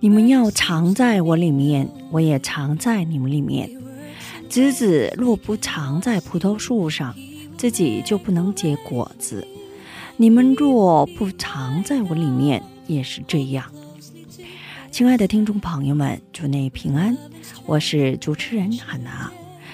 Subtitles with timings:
[0.00, 3.70] 你们要藏在我里面，我也藏在你们里面。
[4.50, 7.14] 枝子若不藏在葡萄树上，
[7.56, 9.46] 自己就不能结果子。
[10.18, 13.64] 你们若不藏在我里面，也是这样。
[14.90, 17.16] 亲爱的听众朋友们，祝内平安，
[17.64, 19.32] 我是主持人海娜，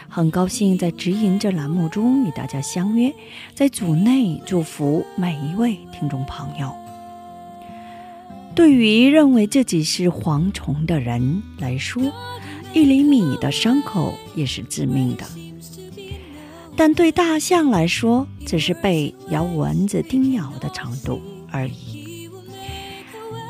[0.08, 3.12] 很高兴在直营这栏目中与大家相约，
[3.52, 6.72] 在组内祝福每一位听众朋友。
[8.60, 12.02] 对于认为自己是蝗虫的人来说，
[12.74, 15.24] 一厘米的伤口也是致命的；
[16.76, 22.28] 但对大象来说，只是被咬蚊子叮咬的程度而已。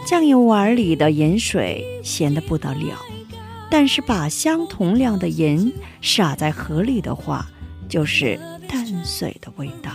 [0.07, 2.97] 酱油碗里的盐水咸得不得了，
[3.69, 7.51] 但是把相同量的盐撒在河里的话，
[7.89, 9.91] 就是淡水的味道。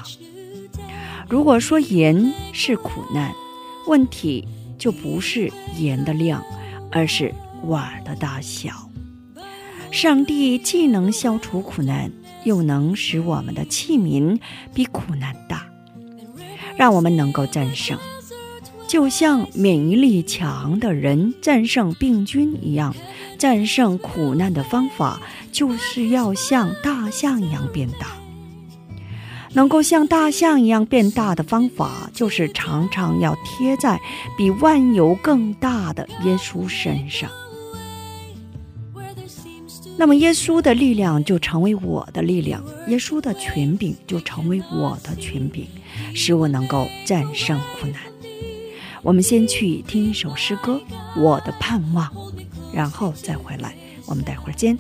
[1.29, 3.31] 如果说盐是苦难，
[3.88, 4.45] 问题
[4.77, 6.43] 就不是盐的量，
[6.91, 8.89] 而是碗的大小。
[9.91, 12.11] 上帝既能消除苦难，
[12.43, 14.39] 又能使我们的器皿
[14.73, 15.67] 比苦难大，
[16.75, 17.97] 让我们能够战胜，
[18.88, 22.95] 就像免疫力强的人战胜病菌一样。
[23.38, 25.21] 战胜苦难的方法，
[25.51, 28.07] 就是要像大象一样变大。
[29.55, 33.99] 能够像大象一样变大的方法，就是常常要贴在
[34.38, 37.29] 比万有更大的耶稣身上。
[39.97, 45.65] 那么，耶稣的力量就成为我的力量，耶稣的权柄就成为我的权柄，
[46.13, 48.01] 使我能够战胜苦难。
[49.01, 50.81] 我们先去听一首诗歌
[51.21, 52.05] 《我的盼望》，
[52.73, 53.73] 然后再回来。
[54.05, 54.77] 我们待会儿见。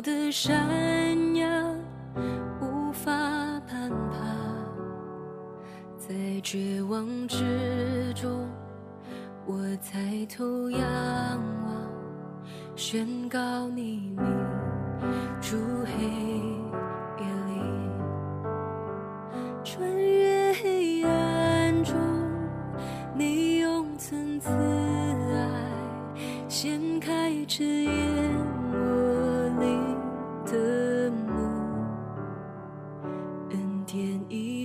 [0.00, 1.74] 的山崖
[2.60, 3.10] 无法
[3.68, 4.16] 攀爬，
[5.98, 8.48] 在绝望之中，
[9.44, 11.90] 我抬头仰望，
[12.76, 14.26] 宣告你名，
[15.40, 16.06] 住黑
[17.18, 17.60] 夜里
[19.62, 21.94] 穿越黑暗中，
[23.14, 27.99] 你用层次爱掀开尘埃。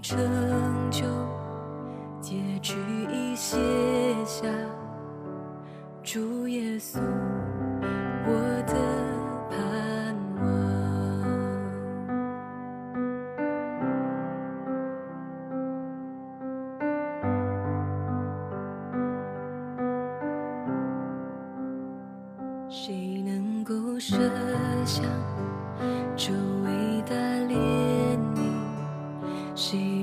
[0.01, 0.17] 成
[0.91, 1.03] 就，
[2.22, 2.75] 结局
[3.11, 3.57] 已写
[4.25, 4.47] 下，
[6.03, 7.00] 主耶稣，
[29.56, 29.94] she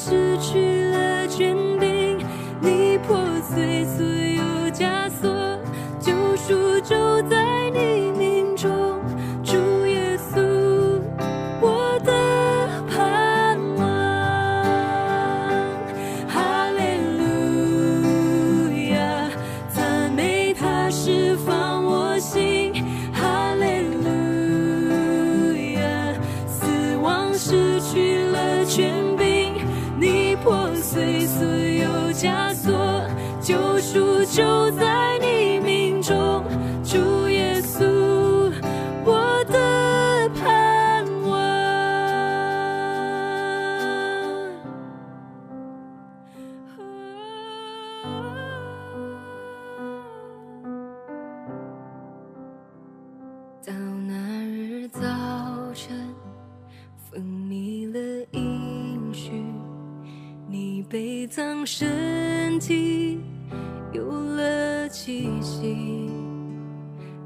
[0.00, 2.18] 失去了权柄，
[2.60, 5.28] 你破碎所有枷锁，
[5.98, 8.70] 救赎就在你命中，
[9.42, 9.56] 主
[9.86, 10.40] 耶稣，
[11.60, 12.12] 我的
[12.88, 13.84] 盼望，
[16.28, 16.80] 哈利
[17.18, 19.28] 路亚，
[19.68, 22.72] 赞美他释放我心，
[23.12, 24.08] 哈利路
[25.74, 26.14] 亚，
[26.46, 29.27] 死亡失去了权柄。
[34.38, 36.44] 就在你命中，
[36.84, 38.52] 主耶稣，
[39.04, 41.32] 我的盼望。
[53.66, 53.72] 到
[54.06, 54.14] 那
[54.46, 55.00] 日早
[55.74, 56.14] 晨，
[57.10, 57.98] 分泌了
[58.30, 59.32] 应许，
[60.46, 63.20] 你被葬身体
[65.00, 66.10] 气息，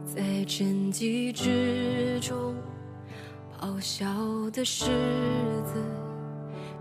[0.04, 2.54] 在沉寂之中
[3.58, 4.04] 咆哮
[4.50, 4.90] 的狮
[5.64, 5.82] 子，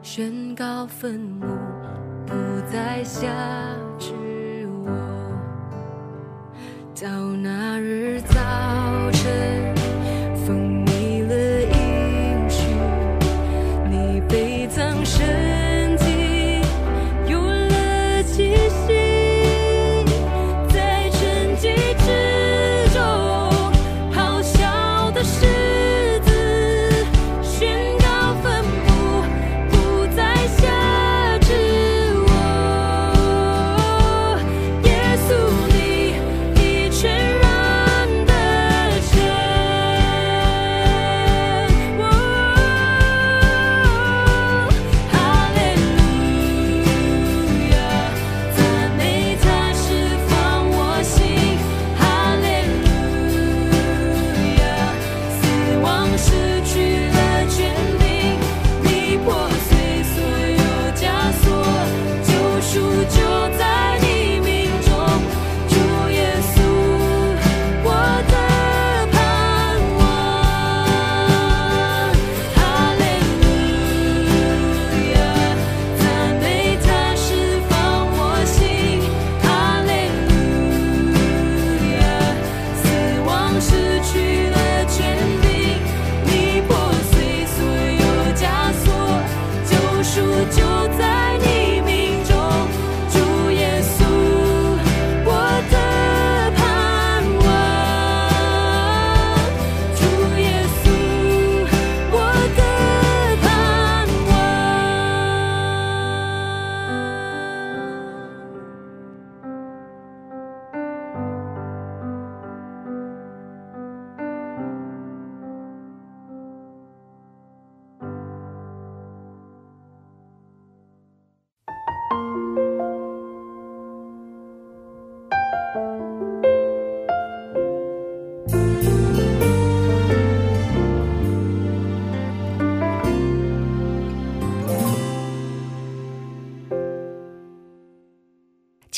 [0.02, 1.46] 宣告坟墓
[2.26, 2.34] 不
[2.70, 3.26] 再辖
[3.98, 4.92] 制我。
[7.02, 7.08] 到
[7.38, 9.11] 那日早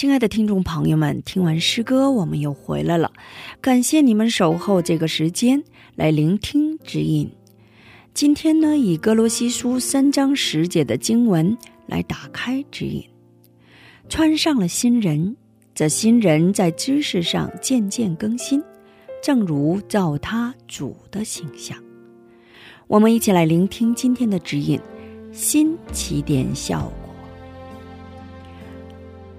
[0.04, 3.14] 亲爱的听众朋友们，听完诗歌，我们又回来了。
[3.62, 5.64] 感谢你们守候这个时间
[5.96, 7.32] 来聆听指引。
[8.14, 13.02] 今天呢，以哥罗西书三章十节的经文来打开指引。
[14.10, 15.38] 穿上了新人，
[15.74, 18.62] 这新人在知识上渐渐更新，
[19.24, 21.82] 正如照他主的形象。
[22.88, 24.78] 我们一起来聆听今天的指引：
[25.32, 27.03] 新起点效果。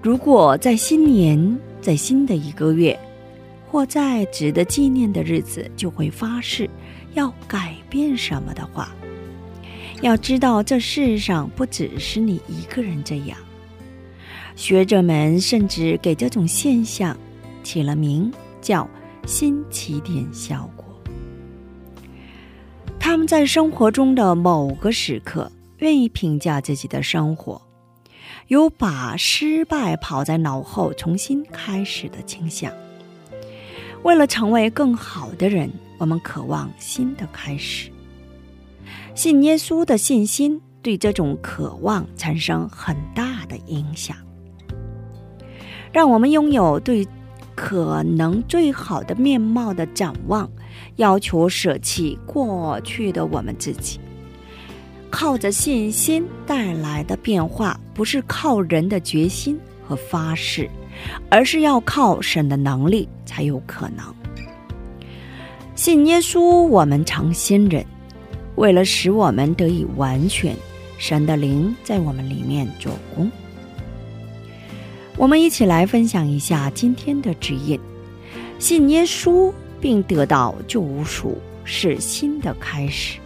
[0.05, 2.95] 如果在新年，在新的一个月，
[3.67, 6.69] 或在值得纪念的日子，就会发誓
[7.15, 8.93] 要改变什么的话，
[10.03, 13.35] 要知道这世上不只是你一个人这样。
[14.55, 17.17] 学者们甚至给这种现象
[17.63, 18.31] 起了名
[18.61, 18.87] 叫
[19.25, 20.85] “新起点效果”。
[23.01, 27.59] 他们在生活中的某个时刻，愿意评价自己的生活。
[28.47, 32.71] 有把失败抛在脑后重新开始的倾向。
[34.03, 37.91] 为了成为更好的人，我们渴望新的开始。
[39.15, 44.15] 信耶稣的信心对这种渴望产生很大的影响，
[45.91, 47.07] 让我们拥有对
[47.55, 50.47] 可能最好的面貌的展望，
[50.97, 53.99] 要求舍弃过去的我们自己。
[55.15, 60.69] 靠着信心带来的变化，不是靠人的决心和发誓，
[61.29, 64.13] 而是要靠神的能力才有可能。
[65.73, 67.85] 信耶稣，我们常新人，
[68.55, 70.53] 为了使我们得以完全，
[70.97, 73.31] 神的灵在我们里面做工。
[75.15, 77.79] 我们一起来分享一下今天的指引：
[78.59, 83.17] 信耶稣并得到救赎是新的开始，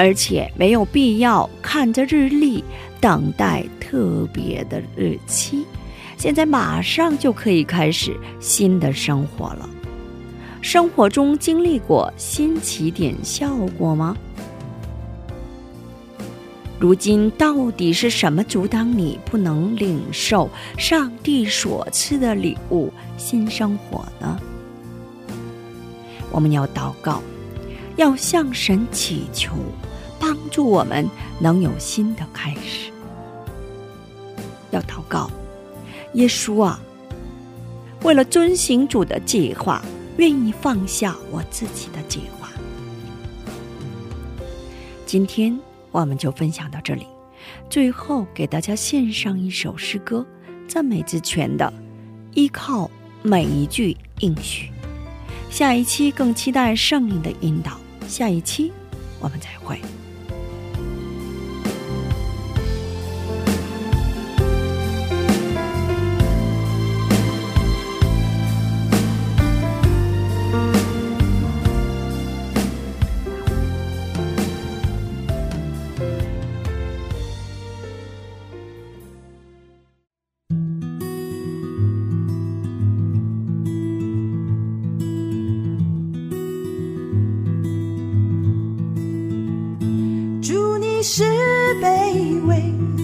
[0.00, 2.64] 而且没有必要看着日历
[3.02, 5.66] 等待特别的日期，
[6.16, 9.68] 现在马上就可以开始新的生活了。
[10.62, 14.16] 生活中经历过新起点效果吗？
[16.78, 24.40] 如今到底是什么阻挡你不能领受上帝所赐的礼物新生活呢？
[26.32, 27.22] 我们要祷告，
[27.96, 29.52] 要向神祈求，
[30.30, 31.04] 帮助我们
[31.40, 32.92] 能有新的开始。
[34.70, 35.28] 要祷告，
[36.14, 36.80] 耶稣啊，
[38.04, 39.82] 为了遵行主的计划，
[40.18, 42.48] 愿意放下我自己的计划。
[45.04, 45.58] 今天。
[45.92, 47.04] 我们就分享到这里，
[47.68, 50.24] 最后给大家献上一首诗歌，
[50.68, 51.66] 赞美之泉的
[52.32, 52.88] 《依靠
[53.24, 54.66] 每一句应许》。
[55.50, 57.72] 下一期更期待圣灵的引导，
[58.06, 58.70] 下一期
[59.18, 59.80] 我们再会。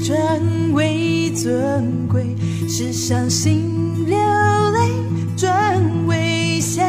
[0.06, 0.40] 转
[0.72, 2.22] 为尊贵；
[2.68, 4.88] 是伤心流泪，
[5.36, 6.80] 转为笑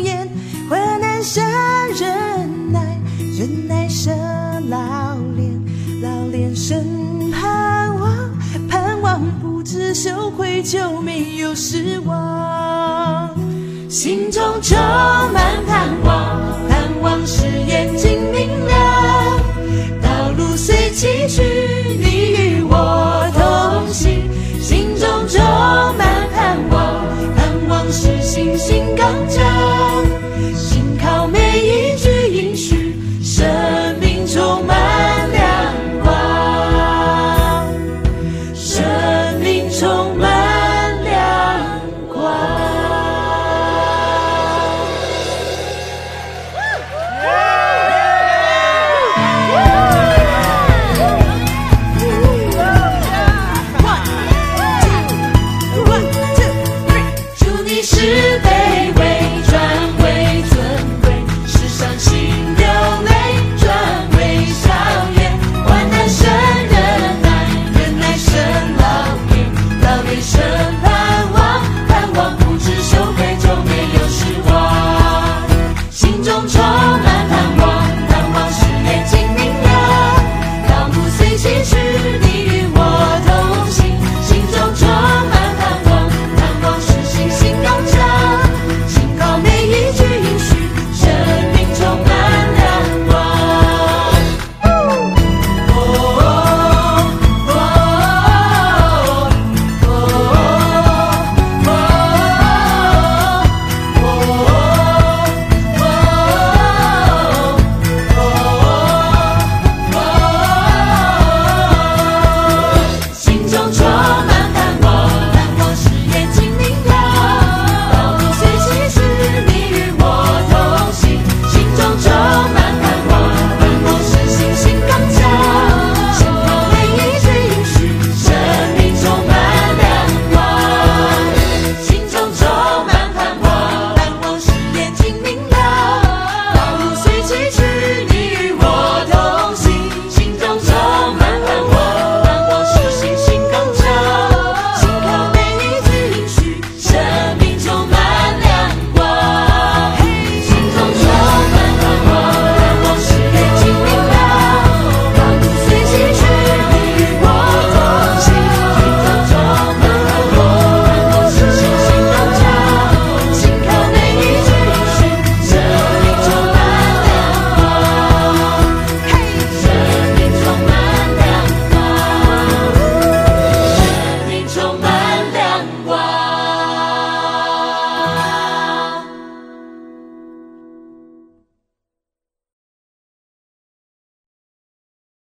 [0.00, 0.28] 颜。
[0.68, 1.44] 患难生
[1.94, 3.00] 忍耐，
[3.38, 4.12] 忍耐生
[4.68, 5.62] 老练，
[6.02, 8.12] 老练生盼望，
[8.68, 13.30] 盼望不知羞愧，就没有失望。
[13.88, 14.76] 心中充
[15.32, 18.76] 满盼望，盼望是眼睛明亮。
[20.58, 22.05] 随崎岖。